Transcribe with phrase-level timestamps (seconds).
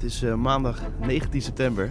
[0.00, 1.90] Het is eh, maandag 19 september.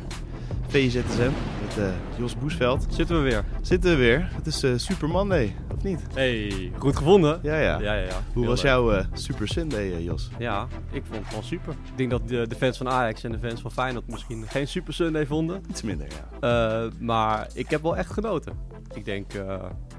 [0.68, 2.86] VZSM met eh, Jos Boesveld.
[2.90, 3.44] Zitten we weer.
[3.62, 4.30] Zitten we weer.
[4.32, 6.02] Het is eh, Super Monday, of niet?
[6.14, 7.40] Hey, goed gevonden.
[7.44, 7.80] Ja, ja.
[7.80, 8.22] Ja, ja, ja.
[8.34, 10.30] Hoe was jouw Super Sunday, Jos?
[10.40, 11.74] Ja, ik vond het wel super.
[11.74, 14.68] Ik denk dat de, de fans van Ajax en de fans van Feyenoord misschien geen
[14.68, 15.62] Super Sunday vonden.
[15.70, 16.08] Iets minder,
[16.40, 16.90] ja.
[17.00, 18.54] Maar ik heb wel echt genoten.
[18.94, 19.32] Ik denk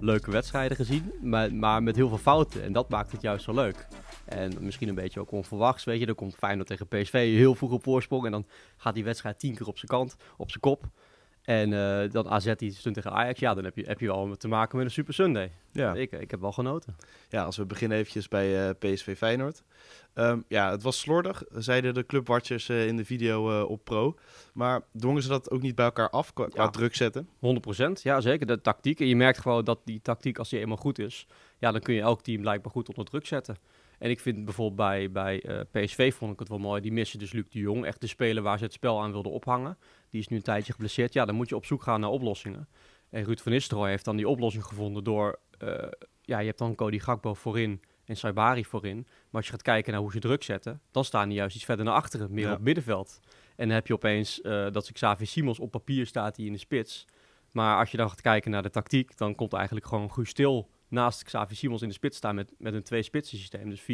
[0.00, 2.64] leuke wedstrijden gezien, maar, maar met heel veel fouten.
[2.64, 3.86] En dat maakt het juist zo leuk.
[4.30, 6.06] En misschien een beetje ook onverwachts, weet je.
[6.06, 8.24] Dan komt Feyenoord tegen PSV heel vroeg op voorsprong.
[8.24, 10.84] En dan gaat die wedstrijd tien keer op zijn kant, op zijn kop.
[11.40, 13.40] En eh, dan AZ die stond tegen Ajax.
[13.40, 15.52] Ja, dan heb je, heb je wel te maken met een Super Sunday.
[15.72, 15.94] Ja.
[15.94, 16.96] Ik, ik heb wel genoten.
[17.28, 19.62] ja, als we beginnen eventjes bij eh, PSV Feyenoord.
[20.14, 24.14] Ehm, ja, het was slordig, zeiden de clubwatchers eh, in de video eh, op Pro.
[24.54, 26.70] Maar dwongen ze dat ook niet bij elkaar af qua, qua Ja.
[26.70, 27.28] druk zetten?
[27.40, 28.46] 100%, ja zeker.
[28.46, 29.00] De tactiek.
[29.00, 31.26] En je merkt gewoon dat die tactiek, als die eenmaal goed is,
[31.58, 33.56] ja, dan kun je elk team blijkbaar goed onder druk zetten.
[34.00, 36.80] En ik vind bijvoorbeeld bij, bij eh, PSV vond ik het wel mooi.
[36.80, 39.32] Die missen dus Luc de Jong, echt de speler waar ze het spel aan wilden
[39.32, 39.78] ophangen.
[40.10, 41.12] Die is nu een tijdje geblesseerd.
[41.12, 42.68] Ja, dan moet je op zoek gaan naar oplossingen.
[43.10, 45.88] En Ruud van Nistelrooy heeft dan die oplossing gevonden door, eh,
[46.22, 48.96] ja, je hebt dan Cody Gakpo voorin en Saibari voorin.
[48.96, 51.64] Maar als je gaat kijken naar hoe ze druk zetten, dan staan die juist iets
[51.64, 52.50] verder naar achteren, meer Ja.
[52.50, 53.20] op het middenveld.
[53.56, 56.58] En dan heb je opeens eh, dat Xavier Simons op papier staat die in de
[56.58, 57.04] spits.
[57.52, 60.68] Maar als je dan gaat kijken naar de tactiek, dan komt eigenlijk gewoon Guus Stil
[60.90, 63.84] naast Xavier Simons in de spits staan met, met een twee-spitsen systeem, dus 4-4-2.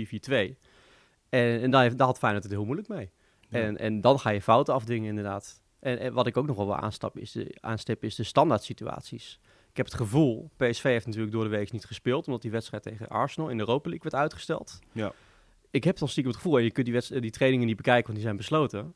[1.28, 3.11] En, en daar, heeft, daar had Feyenoord het heel moeilijk mee.
[3.48, 3.61] Ja.
[3.61, 5.62] En, en dan ga je fouten afdwingen inderdaad.
[5.80, 8.62] En, en wat ik ook nog wel wil aanstap is de, aanstip is de standaard
[8.62, 9.41] situaties.
[9.70, 12.83] Ik heb het gevoel, PSV heeft natuurlijk door de week niet gespeeld, omdat die wedstrijd
[12.83, 14.78] tegen Arsenal in de Europa League werd uitgesteld.
[14.92, 15.12] Ja.
[15.70, 18.05] Ik heb dan stiekem het gevoel, en je kunt die, wedst- die trainingen niet bekijken,
[18.05, 18.94] want die zijn besloten.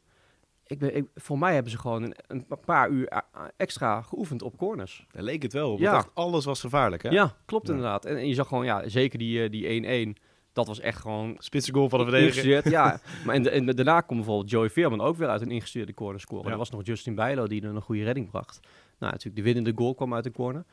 [0.71, 3.23] Ik ben, ik, voor mij hebben ze gewoon een, een paar uur
[3.57, 5.07] extra geoefend op corners.
[5.11, 5.79] Daar leek het wel op.
[5.79, 5.97] Ja.
[5.97, 7.09] echt alles was gevaarlijk, hè?
[7.09, 7.73] Ja, klopt Ja.
[7.75, 8.05] inderdaad.
[8.05, 10.21] En, en je zag gewoon, ja, zeker die eh, die 1-1,
[10.53, 12.71] dat was echt gewoon Spitse goal van de verdediger.
[12.71, 16.21] Ja, maar en, en daarna komt bijvoorbeeld Joey Veerman ook weer uit een ingestuurde corner
[16.21, 16.45] scoren.
[16.47, 16.51] Ja.
[16.53, 18.61] Er was nog Justin Bijlo die er een goede redding bracht.
[18.99, 20.65] Nou, natuurlijk de winnende goal kwam uit de corner.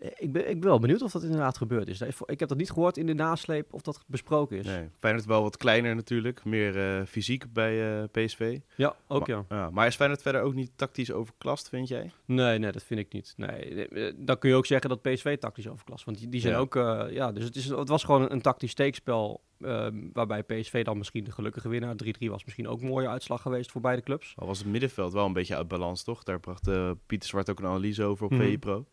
[0.00, 2.00] Eh, Ik ben, ik ben wel benieuwd of dat inderdaad gebeurd is.
[2.26, 4.66] Ik heb dat niet gehoord in de nasleep of dat besproken is.
[4.66, 6.44] Nee, Feyenoord wel wat kleiner natuurlijk.
[6.44, 8.58] Meer eh, fysiek bij eh, PSV.
[8.76, 9.70] Ja, ook maar, ja.
[9.70, 12.10] Maar is Feyenoord verder ook niet tactisch overklast, vind jij?
[12.24, 13.34] Nee, nee, dat vind ik niet.
[13.36, 16.04] Nee, dan kun je ook zeggen dat PSV tactisch overklast.
[16.04, 16.58] Want die, die zijn Ja.
[16.60, 16.74] ook,
[17.10, 19.40] ja, dus het, is, het was gewoon een, een tactisch steekspel.
[19.60, 21.94] eh, waarbij PSV dan misschien de gelukkige winnaar.
[22.04, 24.32] 3-3 was misschien ook een mooie uitslag geweest voor beide clubs.
[24.36, 26.22] Al was het middenveld wel een beetje uit balans, toch?
[26.22, 26.70] Daar bracht
[27.06, 28.34] Pieter Zwart ook een analyse over op.
[28.34, 28.86] VI Pro.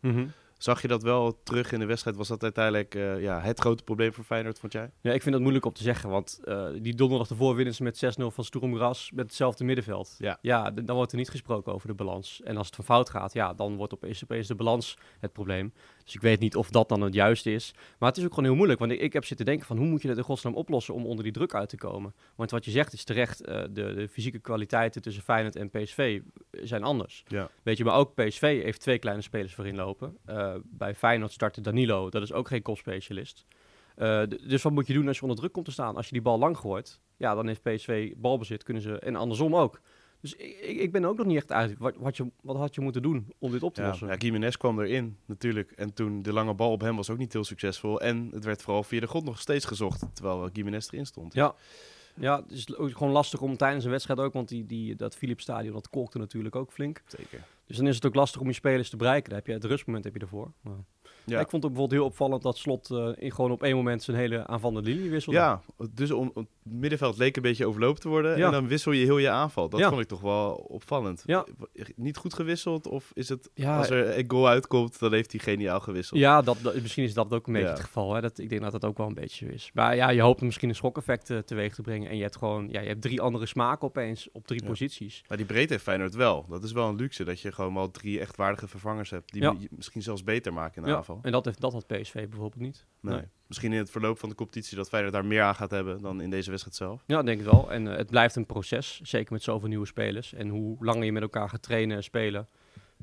[0.58, 2.16] Zag je dat wel terug in de wedstrijd?
[2.16, 4.90] Was dat uiteindelijk eh, ja, het grote probleem voor Feyenoord, vond jij?
[5.00, 7.82] Ja, ik vind dat moeilijk om te zeggen, want eh, die donderdag ervoor winnen ze
[7.82, 10.14] met 6-0 van Sturm Gras met hetzelfde middenveld.
[10.18, 10.70] Ja.
[10.70, 12.40] dan wordt er niet gesproken over de balans.
[12.44, 15.72] En als het van fout gaat, ja, dan wordt opeens, opeens de balans het probleem.
[16.06, 17.74] Dus ik weet niet of dat dan het juiste is.
[17.98, 19.86] Maar het is ook gewoon heel moeilijk, want ik, ik heb zitten denken van hoe
[19.86, 22.14] moet je het in godsnaam oplossen om onder die druk uit te komen.
[22.36, 26.20] Want wat je zegt is terecht, eh, de, de fysieke kwaliteiten tussen Feyenoord en PSV
[26.50, 27.24] zijn anders.
[27.28, 27.48] Ja.
[27.62, 30.16] Weet je, maar ook PSV heeft twee kleine spelers voorin lopen.
[30.24, 33.46] Eh, bij Feyenoord startte Danilo, dat is ook geen kopspecialist.
[33.96, 35.96] Eh, d- dus wat moet je doen als je onder druk komt te staan?
[35.96, 39.56] Als je die bal lang gooit, ja, dan heeft PSV balbezit, kunnen ze, en andersom
[39.56, 39.80] ook.
[40.30, 41.78] Dus ik, ik, ben ook nog niet echt uit.
[41.78, 44.08] Wat, wat, je, wat had je moeten doen om dit op te Ja, lossen?
[44.08, 45.70] ja, Gimenez kwam erin natuurlijk.
[45.70, 48.00] En toen de lange bal op hem was ook niet heel succesvol.
[48.00, 51.34] En het werd vooral via de grond nog steeds gezocht, terwijl eh, Gimenez erin stond.
[51.34, 51.54] Ja.
[52.20, 55.16] Ja, het is ook gewoon lastig om tijdens een wedstrijd ook, want die, die, dat
[55.16, 57.02] Philips Stadion, dat kolkte natuurlijk ook flink.
[57.06, 57.44] Zeker.
[57.66, 59.28] Dus dan is het ook lastig om je spelers te bereiken.
[59.28, 60.52] Daar heb je het rustmoment heb je ervoor.
[60.60, 60.84] Maar
[61.26, 61.40] Ja.
[61.40, 64.16] Ik vond het bijvoorbeeld heel opvallend dat Slot eh, in, gewoon op één moment zijn
[64.16, 65.38] hele aanvallende linie wisselde.
[65.38, 65.60] Ja,
[65.90, 68.38] dus om, om- het middenveld leek een beetje overlopen te worden.
[68.38, 68.46] Ja.
[68.46, 69.68] En dan wissel je heel je aanval.
[69.68, 71.22] Dat vond ik toch wel opvallend.
[71.26, 71.46] Ja.
[71.96, 72.86] Niet goed gewisseld?
[72.88, 76.20] Of is het, als er een goal uitkomt, dan heeft hij geniaal gewisseld?
[76.20, 78.14] Ja, dat, dat- misschien is dat ook een beetje het geval.
[78.14, 78.20] Hè?
[78.20, 79.70] Dat, ik denk dat dat ook wel een beetje zo is.
[79.74, 82.10] Maar ja, je hoopt misschien een schokeffect eh, teweeg te brengen.
[82.10, 85.24] En je hebt gewoon ja, je hebt drie andere smaken opeens op drie posities.
[85.28, 86.46] Maar die breedte heeft Feyenoord wel.
[86.48, 89.32] Dat is wel een luxe, dat je gewoon wel drie echt waardige vervangers hebt.
[89.32, 92.62] Die misschien zelfs beter maken in de Ja, en dat, heeft, dat had PSV bijvoorbeeld
[92.62, 92.86] niet.
[93.00, 93.14] Nee.
[93.14, 93.24] Nee.
[93.46, 96.20] Misschien in het verloop van de competitie dat Feyenoord daar meer aan gaat hebben dan
[96.20, 97.02] in deze wedstrijd zelf.
[97.06, 97.72] Ja, denk ik wel.
[97.72, 100.32] En eh, het blijft een proces, zeker met zoveel nieuwe spelers.
[100.32, 102.48] En hoe langer je met elkaar gaat trainen en spelen,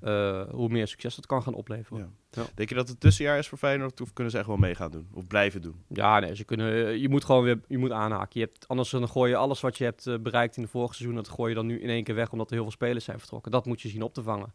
[0.01, 1.99] eh, hoe meer succes dat kan gaan opleveren.
[1.99, 2.41] Ja.
[2.41, 2.47] Ja.
[2.55, 4.91] Denk je dat het tussenjaar is voor Feyenoord of kunnen ze echt wel mee gaan
[4.91, 5.07] doen?
[5.13, 5.83] Of blijven doen?
[5.87, 8.39] Ja, nee, ze kunnen, eh, je moet gewoon weer je moet aanhaken.
[8.39, 11.15] Je hebt, anders dan gooi je alles wat je hebt bereikt in de vorige seizoen,
[11.15, 13.19] dat gooi je dan nu in één keer weg omdat er heel veel spelers zijn
[13.19, 13.51] vertrokken.
[13.51, 14.53] Dat moet je zien op te vangen.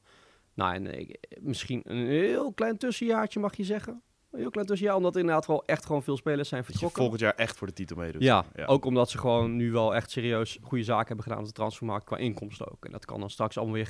[0.58, 1.08] Nou, en eh,
[1.40, 4.02] misschien een heel klein tussenjaartje mag je zeggen.
[4.30, 6.72] Een heel klein tussenjaar, omdat er inderdaad wel echt gewoon veel spelers zijn Dat je
[6.72, 7.00] vertrokken.
[7.02, 8.22] volgend jaar echt voor de titel meedoet.
[8.22, 11.52] Ja, ook omdat ze gewoon nu wel echt serieus goede zaken hebben gedaan op de
[11.52, 12.84] transfermarkt qua inkomsten ook.
[12.84, 13.86] En dat kan dan straks allemaal weer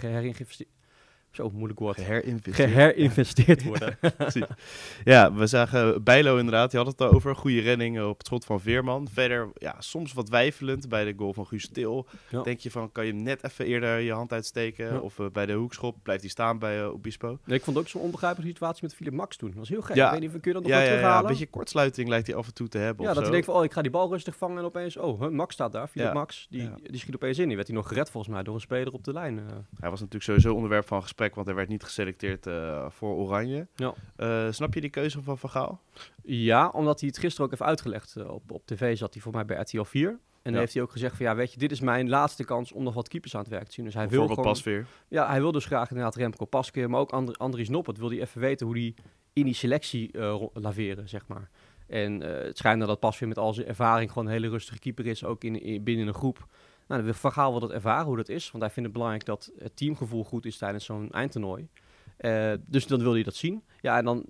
[1.31, 1.97] Zo, moeilijk woord.
[1.97, 2.71] Geherinvesteerd.
[2.71, 3.99] Geherinvesteerd worden.
[4.17, 4.43] Precies.
[5.05, 6.71] Ja, we zagen Bijlo inderdaad.
[6.71, 7.37] Die had het over.
[7.37, 9.09] Goede redding op het schot van Veerman.
[9.13, 12.07] Verder, ja, soms wat wijfelend bij de goal van Guus Til.
[12.29, 12.43] Ja.
[12.43, 14.87] Denk je van, kan je net even eerder je hand uitsteken?
[14.93, 14.99] Ja.
[14.99, 17.39] Of eh, bij de hoekschop blijft hij staan bij uh, Obispo?
[17.45, 19.49] Nee, ik vond ook zo'n onbegrijpelijke situatie met Philip Max toen.
[19.49, 19.97] Dat was heel gek.
[19.97, 20.05] Ja.
[20.07, 21.31] Ik weet niet of kun je dat nog Ja, wel ja, ja, een terughalen?
[21.31, 23.03] beetje kortsluiting lijkt hij af en toe te hebben.
[23.05, 24.97] ja, of dat hij denkt van, oh, ik ga die bal rustig vangen en opeens,
[24.97, 25.89] oh, huh, Max staat daar.
[25.89, 26.13] Philip Ja.
[26.15, 26.75] Max, die, Ja.
[26.83, 27.47] die schiet opeens in.
[27.47, 29.39] Die werd hij nog gered volgens mij door een speler op de lijn.
[29.39, 29.45] eh.
[29.81, 33.67] Hij was natuurlijk sowieso onderwerp van gesprek, want hij werd niet geselecteerd eh, voor Oranje.
[33.75, 33.95] Ja.
[34.17, 35.81] Eh, snap je die keuze van Van Gaal?
[36.23, 38.17] Ja, omdat hij het gisteren ook heeft uitgelegd.
[38.17, 40.09] eh, op, op tv zat hij voor mij bij RTL 4.
[40.09, 42.73] En dan heeft hij ook gezegd van, ja, weet je, dit is mijn laatste kans
[42.73, 43.85] om nog wat keepers aan het werk te zien.
[43.85, 44.45] Dus hij wil gewoon...
[44.45, 44.87] Pasveer.
[45.09, 48.21] Ja, hij wil dus graag inderdaad Remco Paskeer, maar ook And Andries Noppert wil hij
[48.21, 48.95] even weten hoe die
[49.33, 50.19] in die selectie
[50.53, 51.51] laveren, zeg maar.
[51.87, 55.07] En het schijnt nou dat Pasveer met al zijn ervaring gewoon een hele rustige keeper
[55.07, 56.47] is, ook in, in, binnen een groep.
[56.89, 59.77] Nou, Gaal wil dat ervaren, hoe dat is, want hij vindt het belangrijk dat het
[59.77, 61.69] teamgevoel goed is tijdens zo'n eindtoernooi.
[62.17, 63.63] Eh, dus dan wil hij dat zien.
[63.81, 64.25] Ja, en dan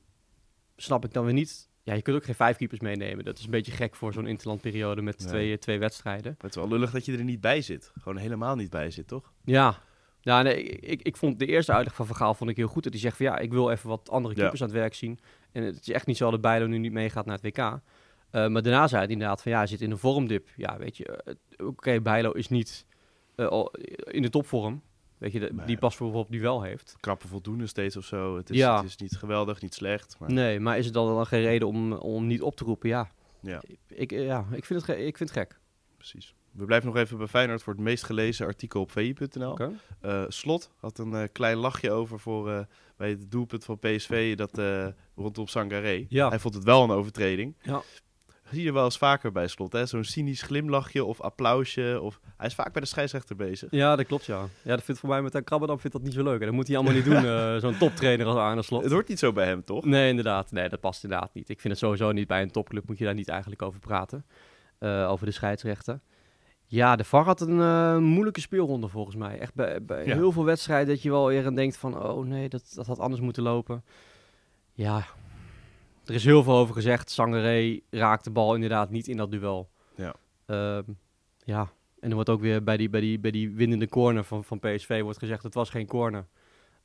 [0.76, 1.68] snap ik dan weer niet...
[1.82, 3.24] Ja, je kunt ook geen vijf keepers meenemen.
[3.24, 5.28] Dat is een beetje gek voor zo'n interlandperiode met Nee.
[5.28, 6.24] twee, twee wedstrijden.
[6.32, 7.92] Maar het is wel lullig dat je er niet bij zit.
[8.00, 9.32] Gewoon helemaal niet bij zit, toch?
[9.44, 9.78] Ja.
[10.20, 12.82] Ja, nee, ik, ik vond de eerste uitleg van Vergaal vond ik heel goed.
[12.82, 14.40] Dat hij zegt van ja, ik wil even wat andere Ja.
[14.40, 15.18] keepers aan het werk zien.
[15.52, 17.80] En het is echt niet zo dat Bijlo nu niet meegaat naar het WK.
[18.30, 20.48] Eh, maar daarna zei hij inderdaad van ja, hij zit in een vormdip.
[20.56, 22.86] Ja, weet je, eh, oké, Bijlo is niet
[23.34, 23.64] eh,
[24.04, 24.82] in de topvorm.
[25.18, 25.66] Weet je, de- Nee.
[25.66, 26.96] die pas bijvoorbeeld die wel heeft.
[27.00, 28.36] Knappe voldoende steeds of zo.
[28.36, 28.76] Het is, Ja.
[28.76, 30.16] het is niet geweldig, niet slecht.
[30.18, 32.88] Maar Nee, maar is het dan, dan geen reden om, om niet op te roepen?
[32.88, 33.10] Ja,
[33.40, 35.58] ja, ik, ja, ik, vind, het ik vind het gek.
[35.96, 36.34] precies.
[36.50, 39.56] We blijven nog even bij Feyenoord voor het meest gelezen artikel op vi.nl.
[40.28, 42.66] Slot had een klein lachje over voor,
[42.96, 44.60] bij het doelpunt van PSV dat,
[45.16, 46.06] rondom Sangaré.
[46.08, 46.28] Ja.
[46.28, 47.54] Hij vond het wel een overtreding.
[47.62, 47.82] Ja.
[48.50, 49.86] Zie je wel eens vaker bij Slot, hè?
[49.86, 51.98] Zo'n cynisch glimlachje of applausje.
[52.02, 52.20] Of...
[52.36, 53.70] Hij is vaak bij de scheidsrechter bezig.
[53.70, 54.38] Ja, dat klopt, ja.
[54.62, 56.40] Ja, dat vindt voor mij met een Krabberdam vindt dat niet zo leuk.
[56.40, 58.82] En dat moet hij allemaal niet doen, eh, zo'n toptrainer als Arne Slot.
[58.82, 59.84] Het hoort niet zo bij hem, toch?
[59.84, 60.52] Nee, inderdaad.
[60.52, 61.48] Nee, dat past inderdaad niet.
[61.48, 64.24] Ik vind het sowieso niet bij een topclub moet je daar niet eigenlijk over praten.
[64.78, 66.02] Eh, over de scheidsrechten.
[66.66, 69.38] Ja, de VAR had een eh, moeilijke speelronde volgens mij.
[69.38, 70.14] Echt bij, bij Ja.
[70.14, 72.02] heel veel wedstrijden dat je wel weer aan denkt van...
[72.02, 73.84] oh nee, dat, dat had anders moeten lopen.
[74.72, 75.04] Ja,
[76.08, 77.10] er is heel veel over gezegd.
[77.10, 79.70] Sangaré raakt de bal inderdaad niet in dat duel.
[79.94, 80.14] Ja.
[80.46, 80.82] Ehm,
[81.44, 81.70] ja,
[82.00, 84.58] en er wordt ook weer bij die, bij die, bij die winnende corner van, van
[84.58, 85.42] PSV wordt gezegd...
[85.42, 86.26] het was geen corner.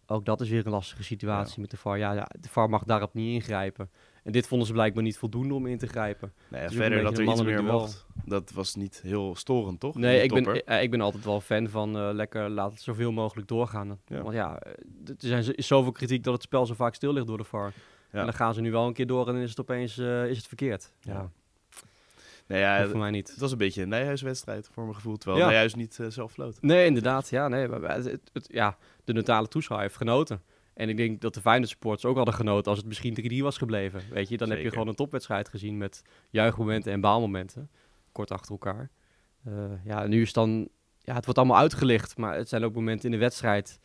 [0.05, 1.97] Ook dat is weer een lastige situatie met de VAR.
[1.97, 3.89] Ja, ja, de VAR mag daarop niet ingrijpen.
[4.23, 6.33] En dit vonden ze blijkbaar niet voldoende om in te grijpen.
[6.47, 8.05] Nee, ook verder dat er iets meer mocht.
[8.25, 9.95] Dat was niet heel storend, toch?
[9.95, 10.63] Nee, ik ben, topper.
[10.63, 13.99] eh, ik ben altijd wel fan van eh, lekker laat het zoveel mogelijk doorgaan.
[14.05, 14.21] Ja.
[14.21, 14.71] Want ja, eh,
[15.07, 17.73] er zijn, zoveel kritiek dat het spel zo vaak stil ligt door de VAR.
[18.13, 18.19] Ja.
[18.19, 20.29] En dan gaan ze nu wel een keer door en dan is het opeens eh,
[20.29, 20.91] is het verkeerd.
[21.01, 21.13] Ja.
[21.13, 21.29] Ja,
[22.47, 23.29] Nee, ja, dat voor mij niet.
[23.29, 25.17] het was een beetje een Nijhuiswedstrijd voor mijn gevoel.
[25.17, 25.47] Terwijl Ja.
[25.47, 26.57] Nijhuis niet eh, zelf floot.
[26.61, 27.29] Nee, inderdaad.
[27.29, 30.41] Ja, nee, maar het, het- het- ja, de neutrale toeschouwer heeft genoten.
[30.73, 33.57] En ik denk dat de Feyenoord supporters ook hadden genoten als het misschien 3-3 was
[33.57, 34.01] gebleven.
[34.09, 37.69] Weet je, dan heb je gewoon een topwedstrijd gezien met juichmomenten en baalmomenten.
[38.11, 38.89] Kort achter elkaar.
[39.45, 39.53] Eh,
[39.85, 40.67] ja, nu is dan...
[40.99, 43.79] Ja, het wordt allemaal uitgelicht, maar het zijn ook momenten in de wedstrijd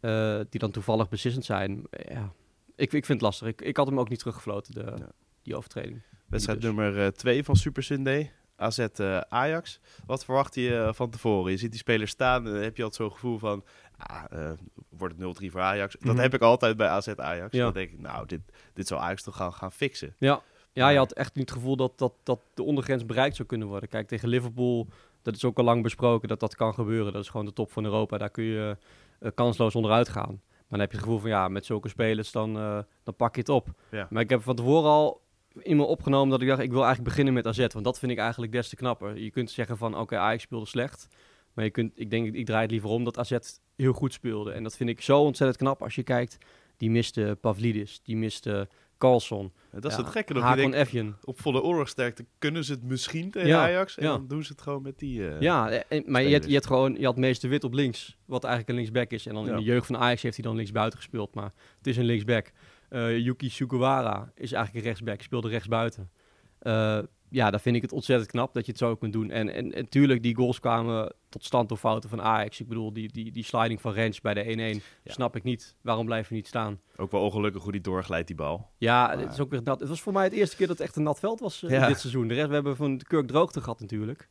[0.00, 1.82] eh, die dan toevallig beslissend zijn.
[2.08, 2.32] Ja,
[2.78, 3.48] ik, ik vind het lastig.
[3.48, 5.08] Ik, ik had hem ook niet teruggefloten, de, Ja.
[5.42, 6.02] die overtreding.
[6.26, 6.72] Wedstrijd dus.
[6.72, 8.32] nummer 2 van Super Sunday.
[8.56, 9.80] AZ eh, Ajax.
[10.06, 11.50] Wat verwacht je eh, van tevoren?
[11.50, 13.64] Je ziet die spelers staan en dan heb je altijd zo'n gevoel van...
[13.96, 14.50] Ah, eh,
[14.88, 15.96] wordt het 0-3 voor Ajax?
[16.00, 16.22] Dat Mhm.
[16.22, 17.52] heb ik altijd bij AZ Ajax.
[17.56, 17.64] Ja.
[17.64, 18.40] Dan denk ik, nou, dit,
[18.74, 20.14] dit zou Ajax toch gaan, gaan fixen.
[20.18, 20.42] Ja,
[20.72, 23.68] ja je had echt niet het gevoel dat, dat, dat de ondergrens bereikt zou kunnen
[23.68, 23.88] worden.
[23.88, 24.88] Kijk, tegen Liverpool,
[25.22, 27.12] dat is ook al lang besproken dat dat kan gebeuren.
[27.12, 28.18] Dat is gewoon de top van Europa.
[28.18, 28.76] Daar kun je
[29.18, 30.40] eh, kansloos onderuit gaan.
[30.68, 33.40] Dan heb je het gevoel van ja, met zulke spelers dan, eh, dan pak je
[33.40, 33.68] het op.
[33.90, 34.06] Ja.
[34.10, 35.20] Maar ik heb van tevoren al
[35.62, 37.66] in me opgenomen dat ik dacht, ik wil eigenlijk beginnen met AZ.
[37.72, 39.18] Want dat vind ik eigenlijk des te knapper.
[39.18, 41.08] Je kunt zeggen van oké, Ajax speelde slecht.
[41.54, 43.38] Maar je kunt, ik denk, ik draai het liever om dat AZ
[43.76, 44.52] heel goed speelde.
[44.52, 46.38] En dat vind ik zo ontzettend knap als je kijkt.
[46.76, 49.52] Die miste Pavlidis, die miste Carlson.
[49.72, 50.34] Dat is Ja, het gekke.
[50.34, 53.96] Dat je denkt, op volle oorlogsterkte kunnen ze het misschien tegen Ja, Ajax.
[53.96, 54.10] En ja.
[54.10, 55.28] dan doen ze het gewoon met die...
[55.28, 57.72] eh, Ja, en- en- maar je had, je had gewoon, je had meester Wit op
[57.72, 59.26] links, wat eigenlijk een linksback is.
[59.26, 61.96] En dan in de jeugd van Ajax heeft hij dan linksbuiten gespeeld, maar het is
[61.96, 62.52] een linksback.
[62.88, 66.10] Eh, Yuki Sugawara is eigenlijk een rechtsback, speelde rechtsbuiten.
[66.58, 66.98] Eh
[67.30, 69.30] ja, dan vind ik het ontzettend knap dat je het zo kunt doen.
[69.30, 72.60] En, en, en tuurlijk, die goals kwamen tot stand door fouten van Ajax.
[72.60, 75.12] Ik bedoel, die, die, die sliding van Rens bij de 1-1, Ja.
[75.12, 75.76] snap ik niet.
[75.80, 76.80] Waarom blijven niet staan?
[76.96, 78.70] Ook wel ongelukkig hoe die doorglijdt, die bal.
[78.78, 79.80] Ja, Maar- het is ook weer nat.
[79.80, 81.70] Het was voor mij het eerste keer dat het echt een nat veld was eh,
[81.70, 81.86] Ja.
[81.86, 82.28] dit seizoen.
[82.28, 84.28] De rest, we hebben van de Kurk droogte gehad natuurlijk.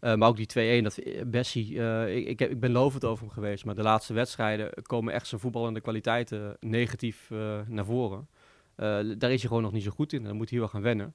[0.00, 0.46] Eh, maar ook die
[0.80, 1.74] 2-1, dat eh, Bessie,
[2.14, 3.64] ik, ik, heb- ik ben lovend over hem geweest.
[3.64, 7.30] Maar de laatste wedstrijden komen echt zijn voetballende kwaliteiten negatief
[7.66, 8.28] naar voren.
[8.76, 10.22] Daar is hij gewoon nog niet zo goed in.
[10.24, 11.14] Daar moet hij wel gaan wennen.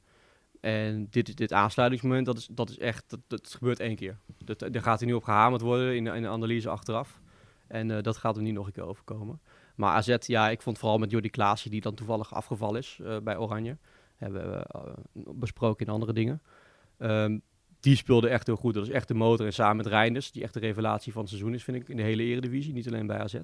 [0.66, 4.18] En dit, dit aansluitingsmoment, dat is, dat is echt, dat, dat gebeurt één keer.
[4.38, 7.22] Dat, daar gaat hij nu op gehamerd worden in, in de analyse achteraf.
[7.68, 9.42] En eh, dat gaat hem niet nog een keer overkomen.
[9.76, 13.18] Maar AZ, ja, ik vond vooral met Jordi Klaasje, die dan toevallig afgevallen is eh,
[13.24, 13.78] bij Oranje.
[14.16, 14.82] Hebben we eh,
[15.14, 16.42] besproken in andere dingen.
[16.98, 17.40] Ehm,
[17.80, 18.74] die speelde echt heel goed.
[18.74, 19.46] Dat is echt de motor.
[19.46, 21.98] En samen met Reinders, die echt de revelatie van het seizoen is, vind ik, in
[21.98, 22.74] de hele eredivisie.
[22.74, 23.36] Niet alleen bij AZ.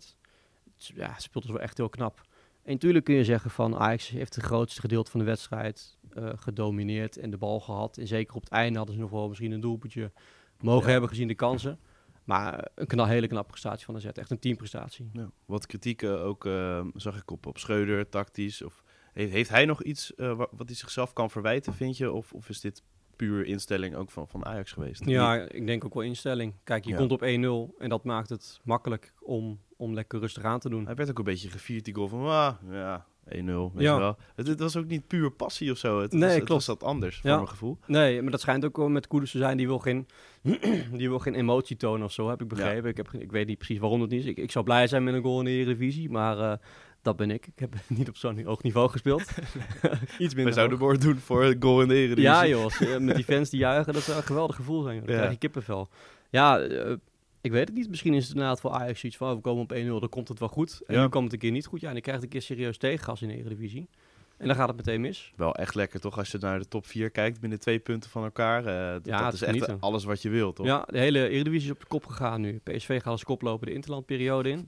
[0.77, 2.21] Ja, speelde ze wel echt heel knap.
[2.63, 6.29] En natuurlijk kun je zeggen van Ajax heeft het grootste gedeelte van de wedstrijd eh,
[6.35, 7.97] gedomineerd en de bal gehad.
[7.97, 10.11] En zeker op het einde hadden ze nog wel misschien een doelpuntje
[10.59, 10.91] mogen Ja.
[10.91, 11.79] hebben gezien de kansen.
[12.23, 14.05] Maar eh, een knal, hele knappe prestatie van AZ.
[14.05, 15.09] Echt een teamprestatie.
[15.13, 16.49] Ja, wat kritiek eh, ook
[16.95, 18.61] zag ik op, op Schreuder, tactisch.
[18.61, 22.11] Of, heeft, heeft hij nog iets wa- wat hij zichzelf kan verwijten, vind je?
[22.11, 22.83] Of, of is dit
[23.27, 25.05] puur instelling ook van, van Ajax geweest?
[25.05, 26.53] Ja, ik denk ook wel instelling.
[26.63, 26.97] Kijk, je Ja.
[26.97, 30.85] komt op 1-0 en dat maakt het makkelijk om, om lekker rustig aan te doen.
[30.85, 33.93] Hij werd ook een beetje gevierd, die goal van, ah, ja, 1-0, weet Ja.
[33.93, 34.17] je wel.
[34.35, 36.01] Het, het was ook niet puur passie of zo.
[36.01, 36.65] Het, Nee, was, het klopt.
[36.65, 37.21] was dat anders, Ja.
[37.21, 37.77] voor mijn gevoel.
[37.87, 39.57] Nee, maar dat schijnt ook wel met Koeders te zijn.
[39.57, 40.07] Die wil geen,
[40.99, 42.89] die wil geen emotie tonen of zo, heb ik begrepen.
[42.89, 44.25] Ik, heb, ik weet niet precies waarom het niet is.
[44.25, 46.57] Ik, ik zou blij zijn met een goal in de Eredivisie, maar eh,
[47.01, 47.47] dat ben ik.
[47.47, 49.21] Ik heb niet op zo'n hoog niveau gespeeld.
[50.19, 50.87] Iets We minder zouden hoog.
[50.87, 52.23] woord doen voor goal in de Eredivisie.
[52.29, 54.95] Ja joh, met die fans die juichen, dat zou een geweldig gevoel zijn.
[54.95, 55.03] joh.
[55.05, 55.19] Dan Ja.
[55.19, 55.89] krijg je kippenvel.
[56.29, 56.93] Ja, eh,
[57.41, 57.89] ik weet het niet.
[57.89, 60.27] Misschien is het inderdaad voor Ajax zoiets van, oh, we komen op 1-0, dan komt
[60.27, 60.81] het wel goed.
[60.87, 61.01] En Ja.
[61.01, 61.81] nu komt het een keer niet goed.
[61.81, 63.89] Ja, en dan krijg je een keer serieus tegengas in de Eredivisie.
[64.37, 65.33] En dan gaat het meteen mis.
[65.35, 66.17] Wel echt lekker, toch?
[66.17, 68.65] Als je naar de top 4 kijkt, binnen twee punten van elkaar.
[68.65, 70.65] eh, d- Ja, dat is echt alles wat je wilt, toch?
[70.65, 72.59] Ja, de hele Eredivisie is op de kop gegaan nu.
[72.63, 74.67] PSV gaat als koploper de interlandperiode in.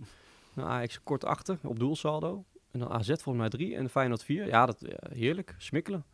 [0.55, 2.43] Nou, Ajax kort achter op doelsaldo.
[2.71, 4.47] En dan AZ volgens mij drie en Feyenoord vier.
[4.47, 5.55] Ja, dat, ja, heerlijk.
[5.57, 6.05] Smikkelen.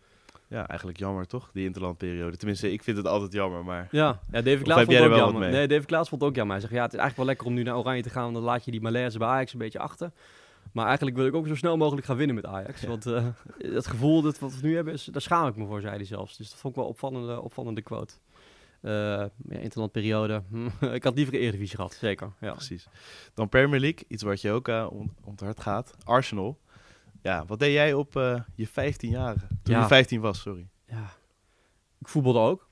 [0.48, 1.50] Ja, eigenlijk jammer, toch?
[1.54, 2.38] Die interlandperiode.
[2.38, 3.88] Tenminste, ik vind het altijd jammer, maar...
[3.92, 5.50] Ja, ja David Klaas vond het ook jammer.
[5.50, 6.56] Nee, David Klaas vond het ook jammer.
[6.56, 8.36] Hij zegt, ja, het is eigenlijk wel lekker om nu naar Oranje te gaan, want
[8.36, 10.12] dan laat je die malaise bij Ajax een beetje achter.
[10.72, 12.82] Maar eigenlijk wil ik ook zo snel mogelijk gaan winnen met Ajax.
[12.82, 12.88] Ja.
[12.88, 13.26] Want eh,
[13.58, 16.06] dat gevoel dat wat we nu hebben, is, daar schaam ik me voor, zei hij
[16.06, 16.38] zelfs.
[16.38, 18.14] Dus dat vond ik wel opvallende, opvallende quote.
[18.82, 20.44] Eh ja, interlandperiode.
[20.94, 22.32] ik had liever een Eredivisie gehad, zeker.
[22.42, 22.52] Ja.
[22.52, 22.88] Precies.
[23.34, 25.96] Dan Premier League, iets wat je ook eh, om, om het hart gaat.
[26.04, 26.60] Arsenal.
[27.22, 29.48] Ja, wat deed jij op eh, je 15 jaren?
[29.64, 29.82] Toen Ja.
[29.82, 30.68] je 15 was, sorry.
[30.86, 31.12] ja.
[32.00, 32.69] Ik voetbalde ook.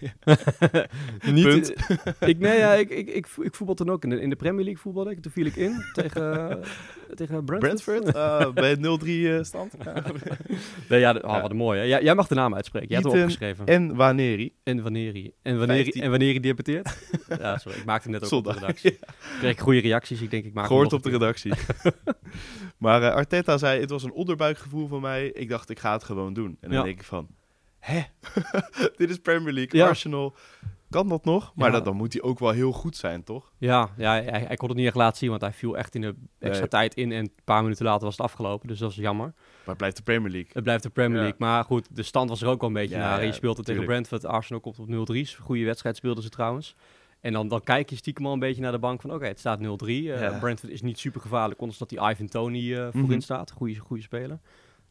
[1.32, 1.74] Niet,
[2.20, 4.02] ik, nee, ja, ik, ik, ik, ik voetbalde toen ook.
[4.04, 5.22] In de, in de Premier League voetbalde ik.
[5.22, 6.60] Toen viel ik in tegen,
[7.14, 7.84] tegen Brentford.
[7.84, 9.72] Brentford, eh, bij het 0-3 eh, stand.
[9.84, 10.02] Ja.
[10.88, 11.82] Nee, ja, de- oh, wat een mooie.
[11.82, 12.88] Ja, jij mag de naam uitspreken.
[12.88, 13.66] Jij hebt hem opgeschreven.
[13.66, 14.54] En Waneri.
[14.62, 16.02] En wanneer en wanneer, hij- 15.
[16.02, 16.96] en wanneer hij debuteert.
[17.38, 17.78] ja, sorry.
[17.78, 18.60] Ik maakte net ook op de Zondag.
[18.60, 18.90] redactie.
[18.90, 18.98] Ik
[19.38, 20.20] kreeg goede reacties.
[20.20, 21.52] Ik denk, ik maak Gehoord op de redactie.
[22.78, 25.26] maar eh, Arteta zei, het was een onderbuikgevoel van mij.
[25.26, 26.46] Ik dacht, ik ga het gewoon doen.
[26.60, 26.82] En dan Ja.
[26.82, 27.26] denk ik van,
[27.78, 28.00] hè?
[28.96, 29.88] Dit is Premier League, Ja.
[29.88, 30.34] Arsenal.
[30.90, 31.52] Kan dat nog?
[31.54, 31.72] Maar Ja.
[31.74, 33.52] dat, dan moet hij ook wel heel goed zijn, toch?
[33.58, 36.00] Ja, ja hij, hij kon het niet echt laten zien, want hij viel echt in
[36.00, 36.68] de extra Nee.
[36.68, 37.12] tijd in.
[37.12, 38.68] En een paar minuten later was het afgelopen.
[38.68, 39.26] Dus dat is jammer.
[39.36, 40.50] Maar het blijft de Premier League.
[40.52, 41.22] Het blijft de Premier Ja.
[41.22, 41.40] League.
[41.40, 43.24] Maar goed, de stand was er ook wel een beetje naar.
[43.24, 43.84] je speelt er tegen.
[43.84, 44.24] Brentford.
[44.24, 45.36] Arsenal komt op 0-3.
[45.40, 46.74] Goede wedstrijd speelden ze trouwens.
[47.20, 49.12] En dan, dan kijk je stiekem al een beetje naar de bank van...
[49.12, 49.62] Oké, het staat 0-3.
[49.86, 50.38] Eh, Ja.
[50.38, 51.60] Brentford is niet super gevaarlijk.
[51.60, 53.20] Ondanks dat die Ivan Tony eh, voorin Mhm.
[53.20, 53.50] staat.
[53.50, 54.38] Goede, goede speler.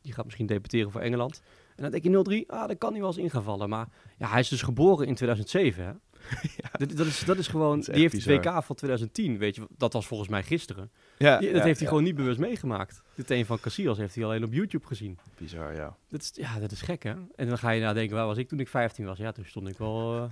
[0.01, 1.41] Die gaat misschien debuteren voor Engeland.
[1.75, 2.49] En dan denk je 0-3.
[2.49, 3.69] Ah, dan kan hij wel eens in gaan vallen.
[3.69, 5.85] Maar ja, hij is dus geboren in 2007.
[5.85, 5.91] Hè?
[6.85, 7.77] dat, dat, is, dat is gewoon...
[7.79, 8.45] Dat is die heeft het.
[8.45, 9.37] WK van 2010.
[9.37, 10.91] Weet je, dat was volgens mij gisteren.
[11.17, 11.87] Ja, Die- dat ja, heeft hij ja.
[11.87, 13.01] gewoon niet bewust meegemaakt.
[13.15, 15.17] Dit een van Casillas heeft hij alleen op YouTube gezien.
[15.37, 15.95] Bizar, ja.
[16.09, 17.13] Dat is, ja, dat is gek, hè?
[17.35, 19.17] En dan ga je nadenken, waar was ik toen ik 15 was?
[19.17, 20.15] Ja, toen stond ik wel...
[20.15, 20.31] eh,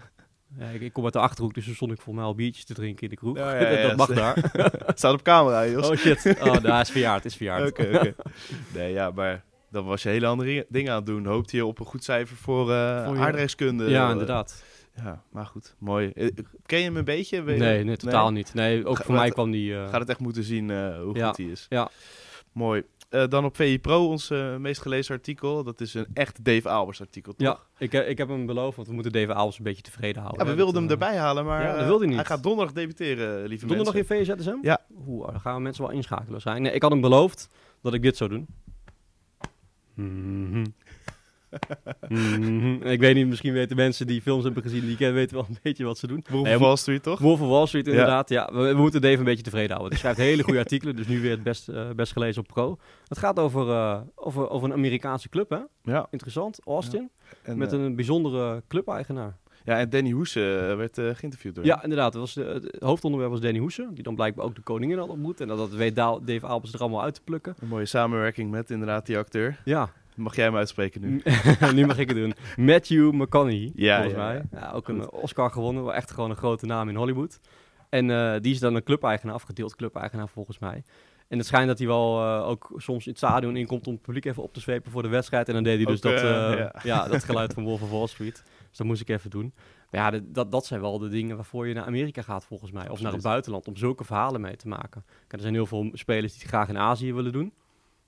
[0.59, 2.65] ja, ik, ik kom uit de Achterhoek, dus toen stond ik voor mij al biertjes
[2.65, 3.37] te drinken in de kroeg.
[3.37, 4.35] Ja, ja, ja, dat mag daar.
[4.85, 5.89] Het staat op camera, Jos.
[5.89, 6.35] Oh shit.
[6.41, 7.69] Oh, daar is verjaard, is verjaard.
[7.69, 8.15] Oké, oké.
[8.73, 11.25] Nee, ja, maar dan was je hele andere dingen aan het doen.
[11.25, 12.73] Hoopte je op een goed cijfer voor, Voor
[13.15, 13.89] je- aardrijkskunde.
[13.89, 14.63] Ja, inderdaad.
[14.95, 15.75] Ja, maar goed.
[15.79, 16.09] Mooi.
[16.15, 16.27] Eh,
[16.65, 17.41] Ken je hem een beetje?
[17.41, 18.53] Nee, nee, totaal niet.
[18.53, 19.75] Nee, ook Ga- voor mij kwam die...
[19.75, 20.69] eh, Gaat het echt moeten zien
[21.01, 21.65] hoe Ja, goed hij is.
[21.69, 21.89] ja.
[22.51, 22.83] Mooi.
[23.29, 25.63] Dan op VI Pro, ons meest gelezen artikel.
[25.63, 27.47] Dat is een echt Dave Albers artikel, toch?
[27.47, 30.39] ja, ik, ik heb hem beloofd, want we moeten David Aalms een beetje tevreden houden.
[30.39, 30.63] Ja, we hè.
[30.63, 32.15] wilden Dat, hem erbij halen, maar ja, dat wilde hij niet.
[32.15, 34.19] hij gaat donderdag debuteren, lieve Donderdag mensen.
[34.19, 34.55] in VZSM?
[34.61, 34.81] Ja.
[35.05, 36.65] Dan gaan we mensen wel inschakelen waarschijnlijk.
[36.67, 37.49] Nee, ik had hem beloofd
[37.81, 38.47] dat ik dit zou doen.
[39.93, 40.65] Mhm.
[42.09, 42.81] Mhm.
[42.81, 45.57] Ik weet niet, misschien weten mensen die films hebben gezien, die kennen, weten wel een
[45.63, 46.23] beetje wat ze doen.
[46.29, 47.19] Wolf Nee, of Wall Street, toch?
[47.19, 48.29] Wolf of Wall Street, inderdaad.
[48.29, 48.49] Ja.
[48.53, 49.89] we, we moeten Dave een beetje tevreden houden.
[49.89, 52.77] Hij schrijft hele goede artikelen, dus nu weer het best, eh, best gelezen op Pro.
[53.07, 55.59] Het gaat over, eh, over, over een Amerikaanse club, hè?
[55.83, 56.07] Ja.
[56.11, 57.09] Interessant, Austin.
[57.43, 59.37] En, met eh, een bijzondere clubeigenaar.
[59.63, 60.43] Ja, en Danny Hoes eh,
[60.75, 61.83] werd eh, geïnterviewd door Ja, hem.
[61.83, 62.13] inderdaad.
[62.13, 65.09] Het, was de, het hoofdonderwerp was Danny Hoesen, die dan blijkbaar ook de koningin had
[65.09, 65.41] ontmoet.
[65.41, 67.55] En dat, dat weet Da- Dave Albers er allemaal uit te plukken.
[67.59, 69.61] Een mooie samenwerking met inderdaad die acteur.
[69.65, 71.21] Ja, Mag jij hem uitspreken nu?
[71.75, 72.33] nu mag ik het doen.
[72.57, 74.35] Matthew McConaughey, Ja, volgens ja, mij.
[74.51, 74.59] ja.
[74.59, 75.21] Ja, ook een Goed.
[75.21, 77.39] Oscar gewonnen, wel echt gewoon een grote naam in Hollywood.
[77.89, 80.83] En eh, die is dan een clubeigenaar, afgedeeld clubeigenaar volgens mij.
[81.33, 84.01] En het schijnt dat hij wel eh, ook soms in het stadion inkomt om het
[84.01, 85.47] publiek even op te zwepen voor de wedstrijd.
[85.47, 86.73] En dan deed hij dus dat, eh, eh, ja.
[86.83, 87.07] ja.
[87.07, 88.43] dat geluid van Wolf of Wall Street.
[88.69, 89.53] Dus dat moest ik even doen.
[89.91, 92.71] Maar ja, de- dat, dat zijn wel de dingen waarvoor je naar Amerika gaat volgens
[92.71, 92.89] mij.
[92.89, 95.03] Of naar het buitenland, om zulke verhalen mee te maken.
[95.05, 97.53] Kijk, er zijn heel veel spelers die het graag in Azië willen doen.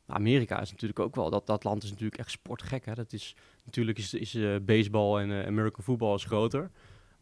[0.06, 2.86] Maar Amerika is natuurlijk ook wel, dat, dat land is natuurlijk echt sportgek.
[2.86, 2.94] Hè?
[2.94, 6.72] Dat is, natuurlijk is, is baseball en American football is groter.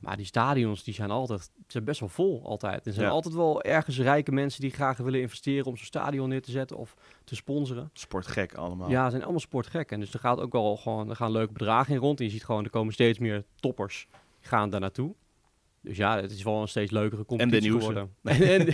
[0.03, 2.85] Maar die stadions die zijn altijd zijn best wel vol altijd.
[2.85, 3.11] Er zijn Ja.
[3.11, 6.77] altijd wel ergens rijke mensen die graag willen investeren om zo'n stadion neer te zetten
[6.77, 7.89] of te sponsoren.
[7.93, 8.89] Sportgek allemaal.
[8.89, 9.91] Ja, ze zijn allemaal sportgek.
[9.91, 12.19] En dus er gaat ook wel gewoon, er gaan leuke bedragen in rond.
[12.19, 14.07] En je ziet gewoon, er komen steeds meer toppers
[14.39, 15.13] gaan daar naartoe.
[15.83, 18.15] Dus ja, het is wel een steeds leukere competitie Danny geworden.
[18.51, 18.65] En,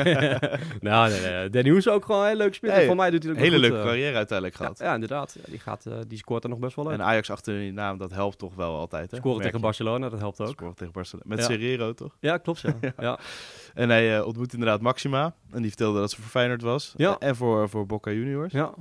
[0.90, 2.76] nou, nee, nee, Danny Hoes ook gewoon een heel leuk speler.
[2.76, 4.80] Hey, Voor mij doet hij ook Hele goed, leuke eh, carrière uiteindelijk gehad.
[4.80, 5.36] ja, inderdaad.
[5.40, 6.94] Ja, die, gaat, eh, die scoort er nog best wel leuk.
[6.94, 9.12] En Ajax achter die naam, dat helpt toch wel altijd.
[9.12, 9.18] Hè?
[9.18, 9.62] Scoren tegen.
[9.62, 10.48] Barcelona, dat helpt ook.
[10.50, 11.30] Scoren tegen Barcelona.
[11.30, 11.46] Met Ja.
[11.46, 12.18] Serrero toch?
[12.20, 12.62] Ja, klopt.
[12.82, 12.94] Ja.
[13.00, 13.20] ja.
[13.74, 15.36] En hij eh, ontmoet inderdaad Maxima.
[15.52, 16.94] En die vertelde dat ze voor Feyenoord was.
[16.98, 17.18] Ja.
[17.20, 18.54] En voor, voor Boca Juniors.
[18.54, 18.74] ja.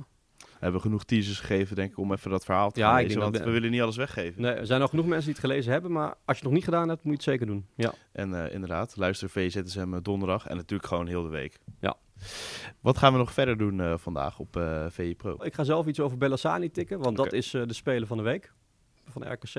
[0.59, 3.09] Hebben genoeg teasers gegeven, denk ik, om even dat verhaal te Ja, ik lezen.
[3.09, 4.41] denk Want dat- we willen niet alles weggeven.
[4.41, 5.91] Nee, er zijn al genoeg mensen die het gelezen hebben.
[5.91, 7.65] Maar als je het nog niet gedaan hebt, moet je het zeker doen.
[7.75, 7.93] Ja.
[8.11, 10.47] En eh, inderdaad, luister VZSM eh, donderdag.
[10.47, 11.57] En natuurlijk gewoon heel de week.
[11.79, 11.95] Ja.
[12.79, 15.35] Wat gaan we nog verder doen eh, vandaag op VI Pro?
[15.43, 18.51] Ik ga zelf iets over Bellassani tikken, want dat is de speler van de week
[19.05, 19.55] van RKC.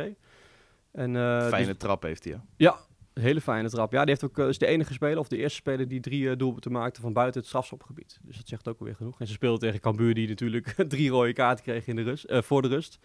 [0.92, 1.14] En,
[1.48, 2.32] Fijne dus- trap heeft hij.
[2.32, 2.38] hè?
[2.56, 2.76] ja,
[3.14, 3.92] een hele fijne trap.
[3.92, 6.30] Ja, die heeft ook, eh, is de enige speler, of de eerste speler, die drie
[6.30, 8.18] eh, doelpunten maakte van buiten het strafschopgebied.
[8.22, 9.20] Dus dat zegt ook alweer genoeg.
[9.20, 12.42] En ze speelde tegen Cambuur, die natuurlijk drie rode kaarten kreeg in de rust, eh,
[12.42, 12.98] voor de rust.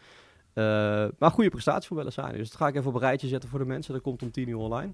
[1.19, 2.37] Maar goede prestatie voor Bellassani.
[2.37, 3.93] Dus dat ga ik even op een rijtje zetten voor de mensen.
[3.93, 4.91] Dat komt om 10 uur online.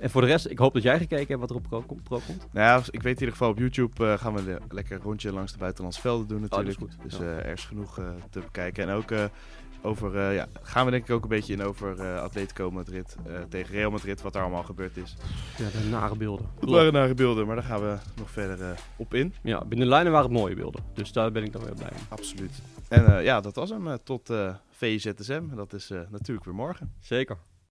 [0.00, 2.02] En voor de rest, ik hoop dat jij gekeken hebt wat er op pro, kom-
[2.02, 2.46] pro komt.
[2.52, 5.32] Nou ja, ik weet in ieder geval op YouTube gaan we le- lekker een rondje
[5.32, 6.92] langs de buitenlandse velden doen dat is natuurlijk.
[7.00, 7.24] goed, Dus ja.
[7.24, 7.94] eh, er is genoeg
[8.30, 8.88] te bekijken.
[8.88, 9.10] En ook
[9.82, 13.16] over, eh, ja, gaan we denk ik ook een beetje in over eh Atletico Madrid
[13.26, 15.16] eh, tegen Real Madrid, wat daar allemaal gebeurd is.
[15.58, 16.46] Ja, de nare beelden.
[16.60, 19.34] Dat waren nare beelden, maar daar gaan we nog verder op in.
[19.42, 20.82] Ja, binnen de lijnen waren het mooie beelden.
[20.94, 22.02] Dus daar ben ik dan weer blij mee.
[22.08, 22.62] Absoluut.
[22.88, 23.96] En ja, dat was hem.
[24.04, 24.30] tot
[24.70, 25.42] VZSM.
[25.54, 26.92] Dat is natuurlijk weer morgen.
[27.00, 27.36] Zeker.